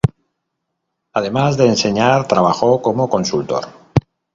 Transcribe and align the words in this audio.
Además 1.13 1.57
de 1.57 1.67
enseñar, 1.67 2.27
trabajó 2.27 2.81
como 2.81 3.07
consultor. 3.07 3.65